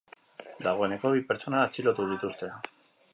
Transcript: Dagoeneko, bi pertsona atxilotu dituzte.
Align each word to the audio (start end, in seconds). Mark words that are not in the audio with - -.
Dagoeneko, 0.67 1.11
bi 1.17 1.21
pertsona 1.31 1.61
atxilotu 1.67 2.11
dituzte. 2.15 2.51